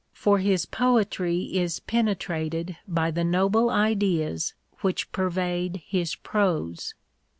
[0.13, 6.95] For his poetry is penetrated by the noble ideas which pervade his prose.